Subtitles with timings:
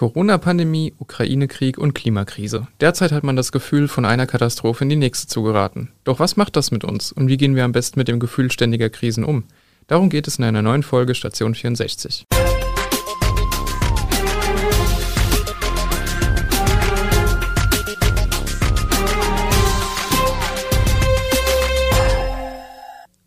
[0.00, 2.66] Corona-Pandemie, Ukraine-Krieg und Klimakrise.
[2.80, 5.90] Derzeit hat man das Gefühl, von einer Katastrophe in die nächste zu geraten.
[6.04, 8.50] Doch was macht das mit uns und wie gehen wir am besten mit dem Gefühl
[8.50, 9.44] ständiger Krisen um?
[9.88, 12.24] Darum geht es in einer neuen Folge Station 64.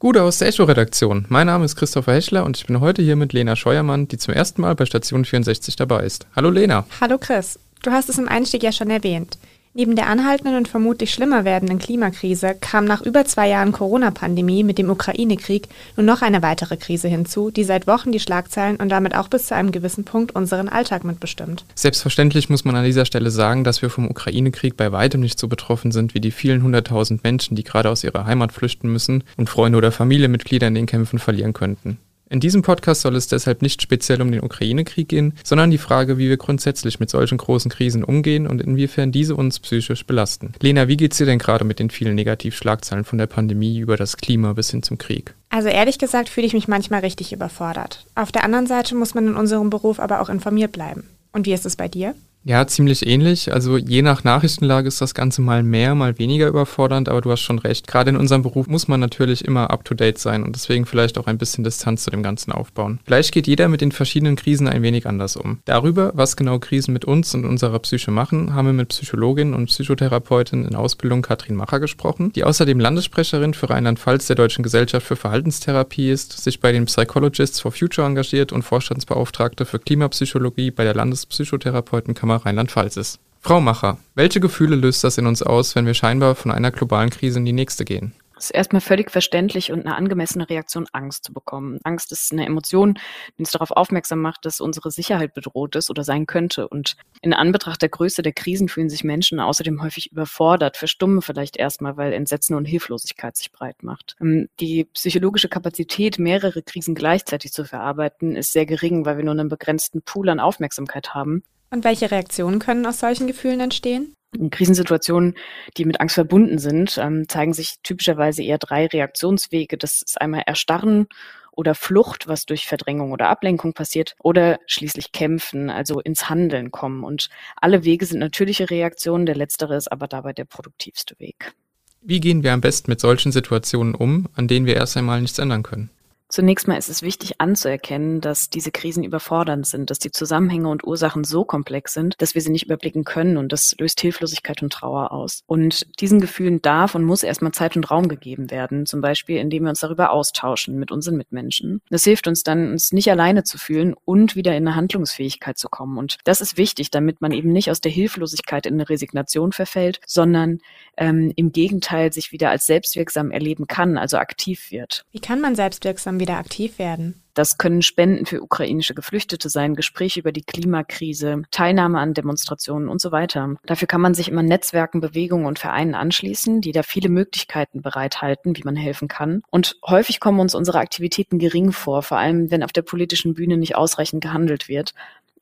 [0.04, 1.24] Gute aus der Echo-Redaktion.
[1.30, 4.34] Mein Name ist Christopher Heschler und ich bin heute hier mit Lena Scheuermann, die zum
[4.34, 6.28] ersten Mal bei Station 64 dabei ist.
[6.36, 6.86] Hallo Lena.
[7.00, 7.58] Hallo Chris.
[7.84, 9.38] Du hast es im Einstieg ja schon erwähnt.
[9.76, 14.78] Neben der anhaltenden und vermutlich schlimmer werdenden Klimakrise kam nach über zwei Jahren Corona-Pandemie mit
[14.78, 19.16] dem Ukraine-Krieg nun noch eine weitere Krise hinzu, die seit Wochen die Schlagzeilen und damit
[19.16, 21.66] auch bis zu einem gewissen Punkt unseren Alltag mitbestimmt.
[21.74, 25.48] Selbstverständlich muss man an dieser Stelle sagen, dass wir vom Ukraine-Krieg bei weitem nicht so
[25.48, 29.50] betroffen sind wie die vielen hunderttausend Menschen, die gerade aus ihrer Heimat flüchten müssen und
[29.50, 31.98] Freunde oder Familienmitglieder in den Kämpfen verlieren könnten.
[32.30, 36.18] In diesem Podcast soll es deshalb nicht speziell um den Ukraine-Krieg gehen, sondern die Frage,
[36.18, 40.54] wie wir grundsätzlich mit solchen großen Krisen umgehen und inwiefern diese uns psychisch belasten.
[40.62, 44.18] Lena, wie geht's dir denn gerade mit den vielen Negativschlagzeilen von der Pandemie über das
[44.18, 45.36] Klima bis hin zum Krieg?
[45.50, 48.06] Also ehrlich gesagt fühle ich mich manchmal richtig überfordert.
[48.16, 51.04] Auf der anderen Seite muss man in unserem Beruf aber auch informiert bleiben.
[51.32, 52.16] Und wie ist es bei dir?
[52.46, 53.54] Ja, ziemlich ähnlich.
[53.54, 57.40] Also je nach Nachrichtenlage ist das Ganze mal mehr, mal weniger überfordernd, aber du hast
[57.40, 57.88] schon recht.
[57.88, 61.38] Gerade in unserem Beruf muss man natürlich immer up-to-date sein und deswegen vielleicht auch ein
[61.38, 63.00] bisschen Distanz zu dem Ganzen aufbauen.
[63.06, 65.60] Vielleicht geht jeder mit den verschiedenen Krisen ein wenig anders um.
[65.64, 69.68] Darüber, was genau Krisen mit uns und unserer Psyche machen, haben wir mit Psychologin und
[69.68, 75.16] Psychotherapeutin in Ausbildung Katrin Macher gesprochen, die außerdem Landessprecherin für Rheinland-Pfalz der Deutschen Gesellschaft für
[75.16, 80.94] Verhaltenstherapie ist, sich bei den Psychologists for Future engagiert und Vorstandsbeauftragte für Klimapsychologie bei der
[80.94, 83.20] Landespsychotherapeutenkammer Rheinland-Pfalz ist.
[83.40, 87.10] Frau Macher, welche Gefühle löst das in uns aus, wenn wir scheinbar von einer globalen
[87.10, 88.14] Krise in die nächste gehen?
[88.44, 91.80] Es ist erstmal völlig verständlich und eine angemessene Reaktion, Angst zu bekommen.
[91.84, 92.96] Angst ist eine Emotion,
[93.38, 96.68] die uns darauf aufmerksam macht, dass unsere Sicherheit bedroht ist oder sein könnte.
[96.68, 101.56] Und in Anbetracht der Größe der Krisen fühlen sich Menschen außerdem häufig überfordert, verstummen vielleicht
[101.56, 104.18] erstmal, weil Entsetzen und Hilflosigkeit sich breit macht.
[104.20, 109.34] Ähm, die psychologische Kapazität, mehrere Krisen gleichzeitig zu verarbeiten, ist sehr gering, weil wir nur
[109.34, 111.44] einen begrenzten Pool an Aufmerksamkeit haben.
[111.74, 114.14] Und welche Reaktionen können aus solchen Gefühlen entstehen?
[114.38, 115.34] In Krisensituationen,
[115.76, 119.76] die mit Angst verbunden sind, ähm, zeigen sich typischerweise eher drei Reaktionswege.
[119.80, 121.08] Das ist einmal Erstarren
[121.52, 127.04] oder Flucht, was durch Verdrängung oder Ablenkung passiert, oder schließlich Kämpfen, also ins Handeln kommen.
[127.04, 131.54] Und alle Wege sind natürliche Reaktionen, der letztere ist aber dabei der produktivste Weg.
[132.02, 135.40] Wie gehen wir am besten mit solchen Situationen um, an denen wir erst einmal nichts
[135.40, 135.90] ändern können?
[136.34, 140.84] Zunächst mal ist es wichtig anzuerkennen, dass diese Krisen überfordernd sind, dass die Zusammenhänge und
[140.84, 144.74] Ursachen so komplex sind, dass wir sie nicht überblicken können und das löst Hilflosigkeit und
[144.74, 145.44] Trauer aus.
[145.46, 149.66] Und diesen Gefühlen darf und muss erstmal Zeit und Raum gegeben werden, zum Beispiel indem
[149.66, 151.84] wir uns darüber austauschen mit unseren Mitmenschen.
[151.92, 155.70] Das hilft uns dann, uns nicht alleine zu fühlen und wieder in eine Handlungsfähigkeit zu
[155.70, 156.00] kommen.
[156.00, 160.00] Und das ist wichtig, damit man eben nicht aus der Hilflosigkeit in eine Resignation verfällt,
[160.08, 160.62] sondern
[160.98, 165.06] ähm, im Gegenteil sich wieder als selbstwirksam erleben kann, also aktiv wird.
[165.12, 167.22] Wie kann man selbstwirksam wieder aktiv werden?
[167.34, 173.02] Das können Spenden für ukrainische Geflüchtete sein, Gespräche über die Klimakrise, Teilnahme an Demonstrationen und
[173.02, 173.56] so weiter.
[173.66, 178.56] Dafür kann man sich immer Netzwerken, Bewegungen und Vereinen anschließen, die da viele Möglichkeiten bereithalten,
[178.56, 179.42] wie man helfen kann.
[179.50, 183.58] Und häufig kommen uns unsere Aktivitäten gering vor, vor allem wenn auf der politischen Bühne
[183.58, 184.94] nicht ausreichend gehandelt wird.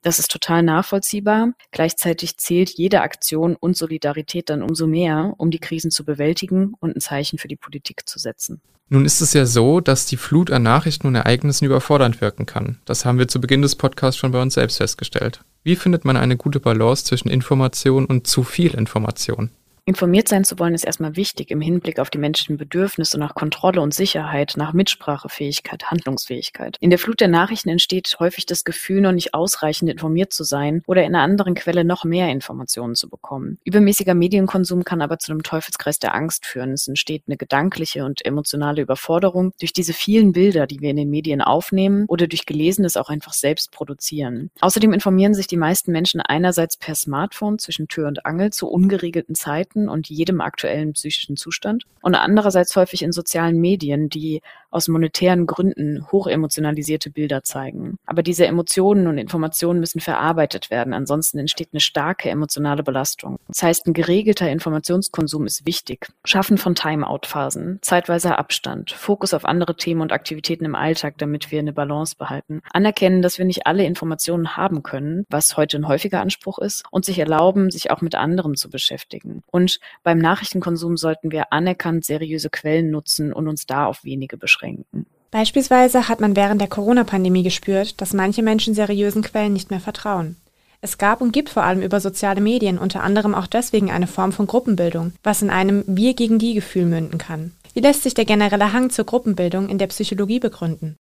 [0.02, 1.52] Das ist total nachvollziehbar.
[1.70, 6.96] Gleichzeitig zählt jede Aktion und Solidarität dann umso mehr, um die Krisen zu bewältigen und
[6.96, 8.60] ein Zeichen für die Politik zu setzen.
[8.88, 12.78] Nun ist es ja so, dass die Flut an Nachrichten und Ereignissen überfordernd wirken kann.
[12.84, 15.40] Das haben wir zu Beginn des Podcasts schon bei uns selbst festgestellt.
[15.62, 19.50] Wie findet man eine gute Balance zwischen Information und zu viel Information?
[19.84, 23.80] Informiert sein zu wollen ist erstmal wichtig im Hinblick auf die menschlichen Bedürfnisse nach Kontrolle
[23.80, 26.76] und Sicherheit, nach Mitsprachefähigkeit, Handlungsfähigkeit.
[26.78, 30.82] In der Flut der Nachrichten entsteht häufig das Gefühl, noch nicht ausreichend informiert zu sein
[30.86, 33.58] oder in einer anderen Quelle noch mehr Informationen zu bekommen.
[33.64, 36.70] Übermäßiger Medienkonsum kann aber zu einem Teufelskreis der Angst führen.
[36.70, 41.10] Es entsteht eine gedankliche und emotionale Überforderung durch diese vielen Bilder, die wir in den
[41.10, 44.52] Medien aufnehmen oder durch Gelesenes auch einfach selbst produzieren.
[44.60, 49.34] Außerdem informieren sich die meisten Menschen einerseits per Smartphone zwischen Tür und Angel zu ungeregelten
[49.34, 54.88] Zeiten Daten und jedem aktuellen psychischen Zustand und andererseits häufig in sozialen Medien, die aus
[54.88, 57.98] monetären Gründen hochemotionalisierte Bilder zeigen.
[58.06, 63.38] Aber diese Emotionen und Informationen müssen verarbeitet werden, ansonsten entsteht eine starke emotionale Belastung.
[63.48, 66.08] Das heißt, ein geregelter Informationskonsum ist wichtig.
[66.24, 71.58] Schaffen von Timeout-Phasen, zeitweiser Abstand, Fokus auf andere Themen und Aktivitäten im Alltag, damit wir
[71.58, 72.62] eine Balance behalten.
[72.72, 77.04] Anerkennen, dass wir nicht alle Informationen haben können, was heute ein häufiger Anspruch ist, und
[77.04, 79.42] sich erlauben, sich auch mit anderem zu beschäftigen.
[79.50, 79.61] Und
[80.02, 85.06] beim Nachrichtenkonsum sollten wir anerkannt seriöse Quellen nutzen und uns da auf wenige beschränken.
[85.30, 90.36] Beispielsweise hat man während der Corona-Pandemie gespürt, dass manche Menschen seriösen Quellen nicht mehr vertrauen.
[90.82, 94.32] Es gab und gibt vor allem über soziale Medien unter anderem auch deswegen eine Form
[94.32, 97.52] von Gruppenbildung, was in einem Wir gegen die Gefühl münden kann.
[97.72, 100.98] Wie lässt sich der generelle Hang zur Gruppenbildung in der Psychologie begründen?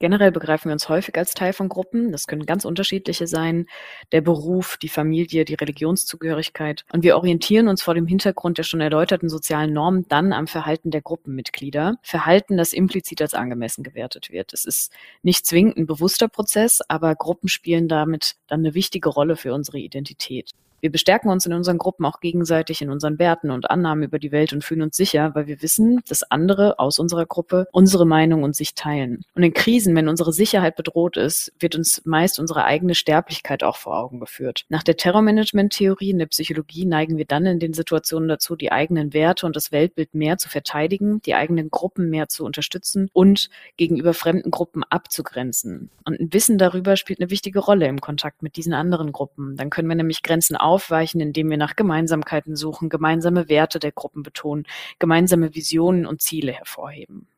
[0.00, 2.10] Generell begreifen wir uns häufig als Teil von Gruppen.
[2.10, 3.66] Das können ganz unterschiedliche sein.
[4.10, 6.84] Der Beruf, die Familie, die Religionszugehörigkeit.
[6.92, 10.90] Und wir orientieren uns vor dem Hintergrund der schon erläuterten sozialen Normen dann am Verhalten
[10.90, 11.96] der Gruppenmitglieder.
[12.02, 14.52] Verhalten, das implizit als angemessen gewertet wird.
[14.52, 14.92] Es ist
[15.22, 19.78] nicht zwingend ein bewusster Prozess, aber Gruppen spielen damit dann eine wichtige Rolle für unsere
[19.78, 20.50] Identität.
[20.84, 24.32] Wir bestärken uns in unseren Gruppen auch gegenseitig in unseren Werten und Annahmen über die
[24.32, 28.42] Welt und fühlen uns sicher, weil wir wissen, dass andere aus unserer Gruppe unsere Meinung
[28.42, 29.24] und sich teilen.
[29.34, 33.78] Und in Krisen, wenn unsere Sicherheit bedroht ist, wird uns meist unsere eigene Sterblichkeit auch
[33.78, 34.66] vor Augen geführt.
[34.68, 39.14] Nach der Terrormanagement-Theorie in der Psychologie neigen wir dann in den Situationen dazu, die eigenen
[39.14, 43.48] Werte und das Weltbild mehr zu verteidigen, die eigenen Gruppen mehr zu unterstützen und
[43.78, 45.88] gegenüber fremden Gruppen abzugrenzen.
[46.04, 49.56] Und ein Wissen darüber spielt eine wichtige Rolle im Kontakt mit diesen anderen Gruppen.
[49.56, 53.92] Dann können wir nämlich Grenzen auf aufweichen, indem wir nach Gemeinsamkeiten suchen, gemeinsame Werte der
[53.92, 54.64] Gruppen betonen,
[54.98, 57.28] gemeinsame Visionen und Ziele hervorheben.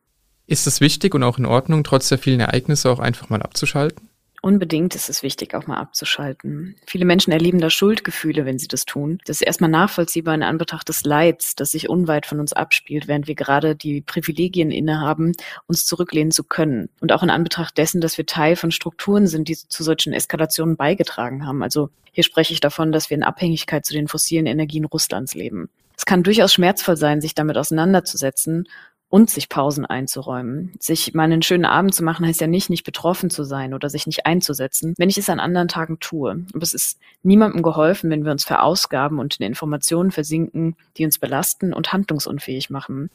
[0.47, 4.09] Ist es wichtig und auch in Ordnung, trotz der vielen Ereignisse auch einfach mal abzuschalten?
[4.47, 6.77] Unbedingt ist es wichtig, auch mal abzuschalten.
[6.85, 9.19] Viele Menschen erleben da Schuldgefühle, wenn sie das tun.
[9.25, 13.27] Das ist erstmal nachvollziehbar in Anbetracht des Leids, das sich unweit von uns abspielt, während
[13.27, 15.33] wir gerade die Privilegien innehaben,
[15.65, 16.87] uns zurücklehnen zu können.
[17.01, 20.77] Und auch in Anbetracht dessen, dass wir Teil von Strukturen sind, die zu solchen Eskalationen
[20.77, 21.61] beigetragen haben.
[21.61, 25.67] Also hier spreche ich davon, dass wir in Abhängigkeit zu den fossilen Energien Russlands leben.
[25.97, 28.69] Es kann durchaus schmerzvoll sein, sich damit auseinanderzusetzen
[29.09, 30.73] und sich Pausen einzuräumen.
[30.79, 33.89] Sich mal einen schönen Abend zu machen, heißt ja nicht, nicht betroffen zu sein oder
[33.89, 36.45] sich nicht einzusetzen, wenn ich es an anderen Tagen tue.
[36.53, 41.19] Aber es ist niemandem geholfen, wenn wir uns verausgaben und in Informationen versinken, die uns
[41.19, 43.09] belasten und handlungsunfähig machen.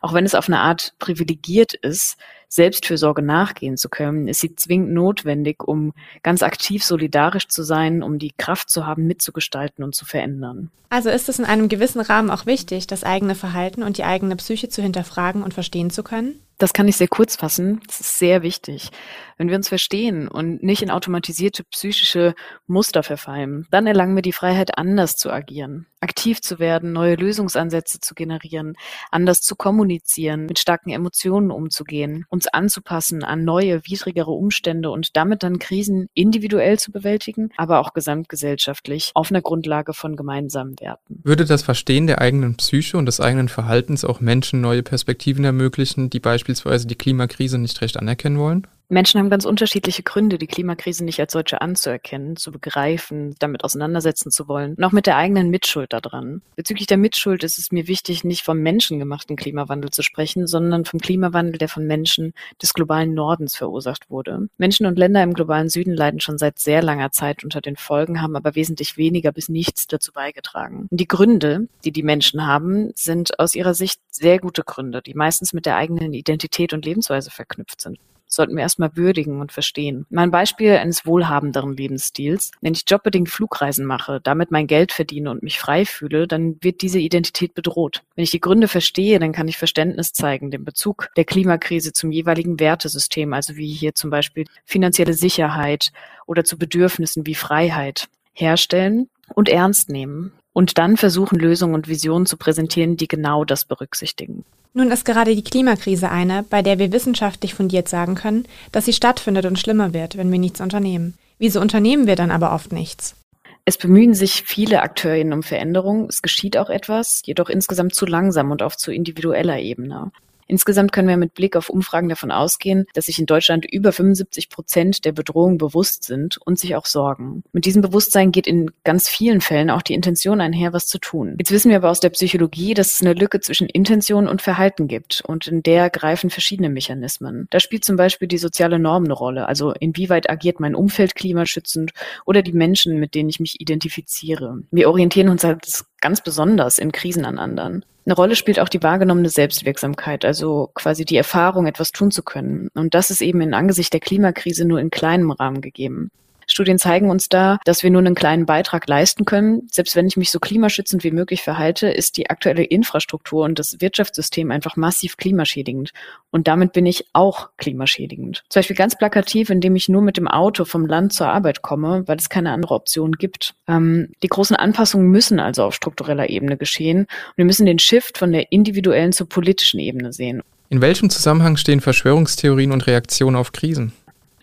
[0.00, 2.16] Auch wenn es auf eine Art privilegiert ist,
[2.48, 8.18] Selbstfürsorge nachgehen zu können, ist sie zwingend notwendig, um ganz aktiv solidarisch zu sein, um
[8.18, 10.70] die Kraft zu haben, mitzugestalten und zu verändern.
[10.88, 14.36] Also ist es in einem gewissen Rahmen auch wichtig, das eigene Verhalten und die eigene
[14.36, 16.40] Psyche zu hinterfragen und verstehen zu können?
[16.58, 17.80] Das kann ich sehr kurz fassen.
[17.86, 18.90] Das ist sehr wichtig.
[19.36, 22.34] Wenn wir uns verstehen und nicht in automatisierte psychische
[22.66, 28.00] Muster verfallen, dann erlangen wir die Freiheit, anders zu agieren, aktiv zu werden, neue Lösungsansätze
[28.00, 28.74] zu generieren,
[29.10, 35.42] anders zu kommunizieren, mit starken Emotionen umzugehen, uns anzupassen an neue, widrigere Umstände und damit
[35.42, 41.20] dann Krisen individuell zu bewältigen, aber auch gesamtgesellschaftlich auf einer Grundlage von gemeinsamen Werten.
[41.24, 46.08] Würde das Verstehen der eigenen Psyche und des eigenen Verhaltens auch Menschen neue Perspektiven ermöglichen,
[46.08, 48.66] die beispielsweise beispielsweise die Klimakrise nicht recht anerkennen wollen?
[48.88, 54.30] Menschen haben ganz unterschiedliche Gründe, die Klimakrise nicht als solche anzuerkennen, zu begreifen, damit auseinandersetzen
[54.30, 56.42] zu wollen auch mit der eigenen Mitschuld daran.
[56.54, 61.00] Bezüglich der Mitschuld ist es mir wichtig, nicht vom menschengemachten Klimawandel zu sprechen, sondern vom
[61.00, 64.48] Klimawandel, der von Menschen des globalen Nordens verursacht wurde.
[64.58, 68.22] Menschen und Länder im globalen Süden leiden schon seit sehr langer Zeit unter den Folgen,
[68.22, 70.86] haben aber wesentlich weniger bis nichts dazu beigetragen.
[70.92, 75.52] Die Gründe, die die Menschen haben, sind aus ihrer Sicht sehr gute Gründe, die meistens
[75.52, 80.06] mit der eigenen Identität und Lebensweise verknüpft sind sollten wir erstmal würdigen und verstehen.
[80.10, 82.50] Mein Beispiel eines wohlhabenderen Lebensstils.
[82.60, 86.82] Wenn ich jobbedingt Flugreisen mache, damit mein Geld verdiene und mich frei fühle, dann wird
[86.82, 88.02] diese Identität bedroht.
[88.14, 92.10] Wenn ich die Gründe verstehe, dann kann ich Verständnis zeigen, den Bezug der Klimakrise zum
[92.10, 95.92] jeweiligen Wertesystem, also wie hier zum Beispiel finanzielle Sicherheit
[96.26, 102.26] oder zu Bedürfnissen wie Freiheit herstellen und ernst nehmen und dann versuchen, Lösungen und Visionen
[102.26, 104.44] zu präsentieren, die genau das berücksichtigen.
[104.76, 108.92] Nun ist gerade die Klimakrise eine, bei der wir wissenschaftlich fundiert sagen können, dass sie
[108.92, 111.14] stattfindet und schlimmer wird, wenn wir nichts unternehmen.
[111.38, 113.16] Wieso unternehmen wir dann aber oft nichts?
[113.64, 116.08] Es bemühen sich viele AkteurInnen um Veränderung.
[116.10, 120.12] Es geschieht auch etwas, jedoch insgesamt zu langsam und auf zu individueller Ebene.
[120.46, 124.48] Insgesamt können wir mit Blick auf Umfragen davon ausgehen, dass sich in Deutschland über 75
[124.48, 127.42] Prozent der Bedrohung bewusst sind und sich auch sorgen.
[127.52, 131.36] Mit diesem Bewusstsein geht in ganz vielen Fällen auch die Intention einher, was zu tun.
[131.38, 134.88] Jetzt wissen wir aber aus der Psychologie, dass es eine Lücke zwischen Intention und Verhalten
[134.88, 137.48] gibt und in der greifen verschiedene Mechanismen.
[137.50, 141.92] Da spielt zum Beispiel die soziale Norm eine Rolle, also inwieweit agiert mein Umfeld klimaschützend
[142.24, 144.62] oder die Menschen, mit denen ich mich identifiziere.
[144.70, 147.84] Wir orientieren uns als ganz besonders in Krisen an anderen.
[148.06, 152.68] Eine Rolle spielt auch die wahrgenommene Selbstwirksamkeit, also quasi die Erfahrung, etwas tun zu können.
[152.74, 156.12] Und das ist eben in Angesicht der Klimakrise nur in kleinem Rahmen gegeben.
[156.56, 159.68] Studien zeigen uns da, dass wir nur einen kleinen Beitrag leisten können.
[159.70, 163.82] Selbst wenn ich mich so klimaschützend wie möglich verhalte, ist die aktuelle Infrastruktur und das
[163.82, 165.90] Wirtschaftssystem einfach massiv klimaschädigend.
[166.30, 168.42] Und damit bin ich auch klimaschädigend.
[168.48, 172.04] Zum Beispiel ganz plakativ, indem ich nur mit dem Auto vom Land zur Arbeit komme,
[172.06, 173.54] weil es keine andere Option gibt.
[173.68, 177.00] Ähm, die großen Anpassungen müssen also auf struktureller Ebene geschehen.
[177.00, 180.40] Und wir müssen den Shift von der individuellen zur politischen Ebene sehen.
[180.70, 183.92] In welchem Zusammenhang stehen Verschwörungstheorien und Reaktionen auf Krisen?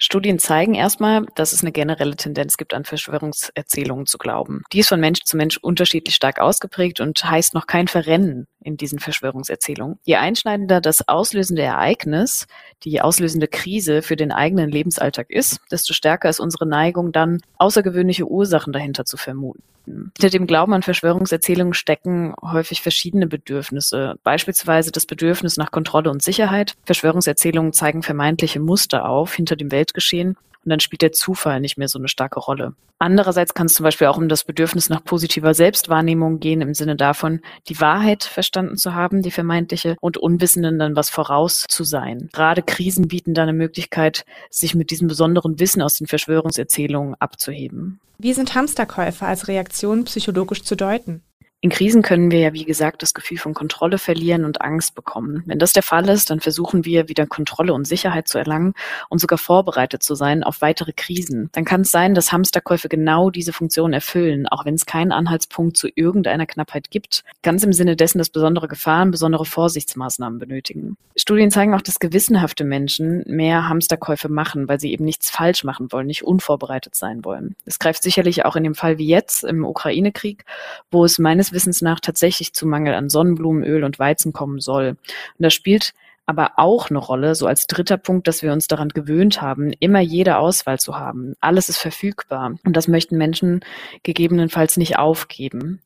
[0.03, 4.63] Studien zeigen erstmal, dass es eine generelle Tendenz gibt, an Verschwörungserzählungen zu glauben.
[4.73, 8.75] Die ist von Mensch zu Mensch unterschiedlich stark ausgeprägt und heißt noch kein Verrennen in
[8.75, 9.99] diesen Verschwörungserzählungen.
[10.03, 12.47] Je einschneidender das auslösende Ereignis,
[12.83, 18.27] die auslösende Krise für den eigenen Lebensalltag ist, desto stärker ist unsere Neigung dann, außergewöhnliche
[18.27, 19.63] Ursachen dahinter zu vermuten.
[19.85, 26.21] Hinter dem Glauben an Verschwörungserzählungen stecken häufig verschiedene Bedürfnisse, beispielsweise das Bedürfnis nach Kontrolle und
[26.21, 26.75] Sicherheit.
[26.85, 30.29] Verschwörungserzählungen zeigen vermeintliche Muster auf hinter dem Weltgeschehen
[30.65, 32.73] und dann spielt der Zufall nicht mehr so eine starke Rolle.
[32.97, 36.95] Andererseits kann es zum Beispiel auch um das Bedürfnis nach positiver Selbstwahrnehmung gehen, im Sinne
[36.95, 42.29] davon, die Wahrheit verstanden zu haben, die vermeintliche, und Unwissenden dann was voraus zu sein.
[42.31, 47.99] Gerade Krisen bieten da eine Möglichkeit, sich mit diesem besonderen Wissen aus den Verschwörungserzählungen abzuheben.
[48.19, 51.23] Wie sind Hamsterkäufe als Reaktion psychologisch zu deuten?
[51.63, 55.43] In Krisen können wir ja, wie gesagt, das Gefühl von Kontrolle verlieren und Angst bekommen.
[55.45, 58.73] Wenn das der Fall ist, dann versuchen wir wieder Kontrolle und Sicherheit zu erlangen
[59.07, 61.47] und sogar vorbereitet zu sein auf weitere Krisen.
[61.53, 65.77] Dann kann es sein, dass Hamsterkäufe genau diese Funktion erfüllen, auch wenn es keinen Anhaltspunkt
[65.77, 67.23] zu irgendeiner Knappheit gibt.
[67.43, 70.97] Ganz im Sinne dessen, dass besondere Gefahren besondere Vorsichtsmaßnahmen benötigen.
[71.15, 75.93] Studien zeigen auch, dass gewissenhafte Menschen mehr Hamsterkäufe machen, weil sie eben nichts falsch machen
[75.93, 77.55] wollen, nicht unvorbereitet sein wollen.
[77.65, 80.43] Es greift sicherlich auch in dem Fall wie jetzt im Ukraine-Krieg,
[80.91, 84.89] wo es meines Wissens nach tatsächlich zu Mangel an Sonnenblumenöl und Weizen kommen soll.
[84.89, 84.97] Und
[85.37, 85.93] das spielt
[86.25, 89.99] aber auch eine Rolle, so als dritter Punkt, dass wir uns daran gewöhnt haben, immer
[89.99, 91.35] jede Auswahl zu haben.
[91.41, 92.55] Alles ist verfügbar.
[92.65, 93.61] Und das möchten Menschen
[94.03, 95.81] gegebenenfalls nicht aufgeben.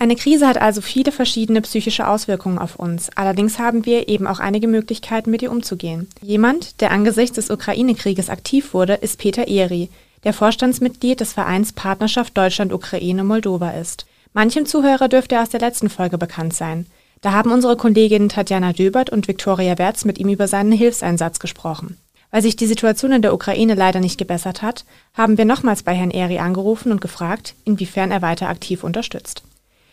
[0.00, 3.10] Eine Krise hat also viele verschiedene psychische Auswirkungen auf uns.
[3.16, 6.08] Allerdings haben wir eben auch einige Möglichkeiten, mit ihr umzugehen.
[6.22, 9.90] Jemand, der angesichts des Ukraine-Krieges aktiv wurde, ist Peter Ehri
[10.24, 14.06] der Vorstandsmitglied des Vereins Partnerschaft Deutschland-Ukraine-Moldova ist.
[14.32, 16.86] Manchem Zuhörer dürfte er aus der letzten Folge bekannt sein.
[17.20, 21.96] Da haben unsere Kolleginnen Tatjana Döbert und Viktoria Wertz mit ihm über seinen Hilfseinsatz gesprochen.
[22.30, 24.84] Weil sich die Situation in der Ukraine leider nicht gebessert hat,
[25.14, 29.42] haben wir nochmals bei Herrn Eri angerufen und gefragt, inwiefern er weiter aktiv unterstützt.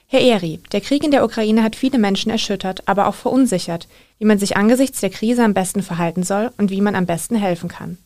[0.10, 4.26] Herr Eri, der Krieg in der Ukraine hat viele Menschen erschüttert, aber auch verunsichert, wie
[4.26, 7.68] man sich angesichts der Krise am besten verhalten soll und wie man am besten helfen
[7.68, 7.98] kann.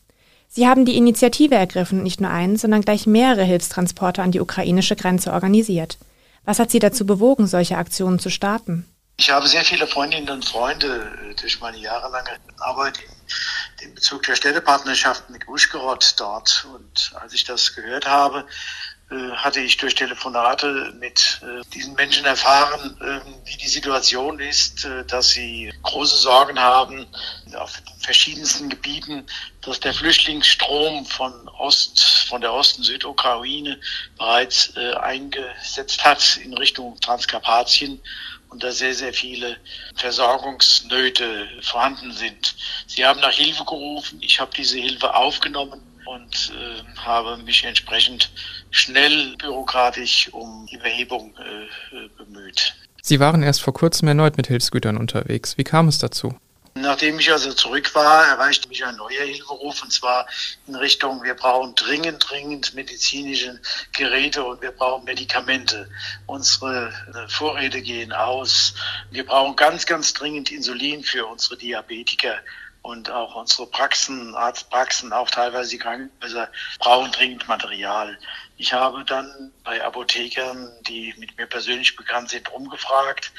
[0.53, 4.41] Sie haben die Initiative ergriffen und nicht nur einen, sondern gleich mehrere Hilfstransporte an die
[4.41, 5.97] ukrainische Grenze organisiert.
[6.43, 8.85] Was hat Sie dazu bewogen, solche Aktionen zu starten?
[9.15, 12.99] Ich habe sehr viele Freundinnen und Freunde äh, durch meine jahrelange Arbeit
[13.81, 16.67] in Bezug der Städtepartnerschaft mit Uschgorod dort.
[16.73, 18.45] Und als ich das gehört habe,
[19.11, 25.03] hatte ich durch Telefonate mit äh, diesen Menschen erfahren, ähm, wie die Situation ist, äh,
[25.05, 27.05] dass sie große Sorgen haben
[27.55, 29.25] auf verschiedensten Gebieten,
[29.61, 33.79] dass der Flüchtlingsstrom von Ost, von der Ost- und Südukraine
[34.17, 38.01] bereits eingesetzt hat in Richtung Transkarpatien
[38.49, 39.57] und da sehr, sehr viele
[39.95, 42.55] Versorgungsnöte vorhanden sind.
[42.87, 44.19] Sie haben nach Hilfe gerufen.
[44.21, 48.31] Ich habe diese Hilfe aufgenommen und äh, habe mich entsprechend
[48.69, 52.75] schnell bürokratisch um die Behebung äh, bemüht.
[53.01, 55.57] Sie waren erst vor kurzem erneut mit Hilfsgütern unterwegs.
[55.57, 56.35] Wie kam es dazu?
[56.73, 60.25] Nachdem ich also zurück war, erreichte mich ein neuer Hilferuf und zwar
[60.67, 63.59] in Richtung, wir brauchen dringend, dringend medizinische
[63.91, 65.89] Geräte und wir brauchen Medikamente.
[66.27, 68.73] Unsere äh, Vorräte gehen aus.
[69.09, 72.35] Wir brauchen ganz, ganz dringend Insulin für unsere Diabetiker
[72.81, 78.17] und auch unsere Praxen, Arztpraxen, auch teilweise die Krankenhäuser brauchen dringend Material.
[78.57, 83.31] Ich habe dann bei Apothekern, die mit mir persönlich bekannt sind, rumgefragt.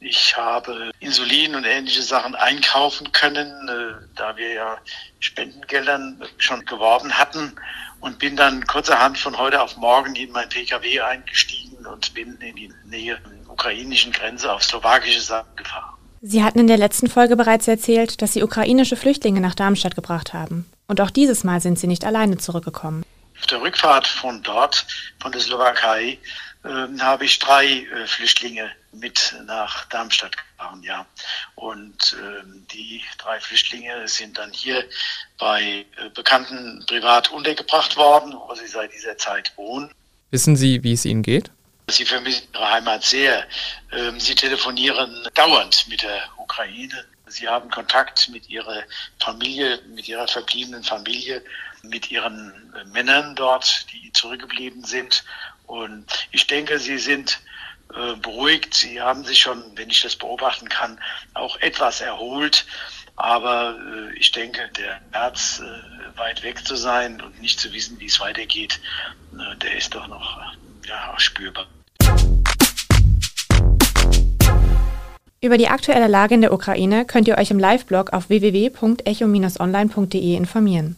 [0.00, 4.78] Ich habe Insulin und ähnliche Sachen einkaufen können, äh, da wir ja
[5.20, 7.54] Spendengeldern schon geworben hatten
[8.00, 12.56] und bin dann kurzerhand von heute auf morgen in mein PKW eingestiegen und bin in
[12.56, 16.01] die Nähe der ukrainischen Grenze auf slowakische Seite gefahren.
[16.24, 20.32] Sie hatten in der letzten Folge bereits erzählt, dass Sie ukrainische Flüchtlinge nach Darmstadt gebracht
[20.32, 20.70] haben.
[20.86, 23.04] Und auch dieses Mal sind Sie nicht alleine zurückgekommen.
[23.40, 24.86] Auf der Rückfahrt von dort,
[25.18, 26.18] von der Slowakei,
[26.62, 26.68] äh,
[27.00, 31.04] habe ich drei äh, Flüchtlinge mit nach Darmstadt gefahren, ja.
[31.56, 34.84] Und äh, die drei Flüchtlinge sind dann hier
[35.40, 39.90] bei äh, Bekannten privat untergebracht worden, wo sie seit dieser Zeit wohnen.
[40.30, 41.50] Wissen Sie, wie es Ihnen geht?
[41.92, 43.46] Sie vermissen ihre Heimat sehr.
[43.92, 47.04] Ähm, sie telefonieren dauernd mit der Ukraine.
[47.26, 48.82] Sie haben Kontakt mit ihrer
[49.18, 51.44] Familie, mit ihrer verbliebenen Familie,
[51.82, 55.24] mit ihren äh, Männern dort, die zurückgeblieben sind.
[55.66, 57.40] Und ich denke, sie sind
[57.94, 58.72] äh, beruhigt.
[58.72, 60.98] Sie haben sich schon, wenn ich das beobachten kann,
[61.34, 62.64] auch etwas erholt.
[63.16, 65.62] Aber äh, ich denke, der März
[66.16, 68.80] weit weg zu sein und nicht zu wissen, wie es weitergeht,
[69.62, 70.42] der ist doch noch
[70.86, 71.66] ja, spürbar.
[75.44, 80.94] Über die aktuelle Lage in der Ukraine könnt ihr euch im Live-Blog auf www.echo-online.de informieren.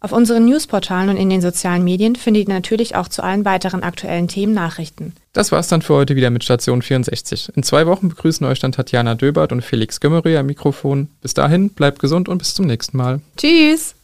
[0.00, 3.82] Auf unseren Newsportalen und in den sozialen Medien findet ihr natürlich auch zu allen weiteren
[3.82, 5.14] aktuellen Themen Nachrichten.
[5.32, 7.50] Das war's dann für heute wieder mit Station 64.
[7.56, 11.08] In zwei Wochen begrüßen euch dann Tatjana Döbert und Felix Gömmery am Mikrofon.
[11.20, 13.20] Bis dahin, bleibt gesund und bis zum nächsten Mal.
[13.36, 13.96] Tschüss!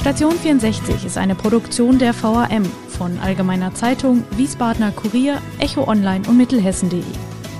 [0.00, 6.36] Station 64 ist eine Produktion der VAM von Allgemeiner Zeitung, Wiesbadener Kurier, Echo Online und
[6.36, 7.02] Mittelhessen.de.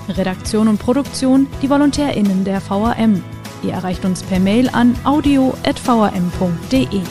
[0.09, 3.23] Redaktion und Produktion die VolontärInnen der VAM.
[3.63, 7.01] Ihr erreicht uns per Mail an audio.vam.de.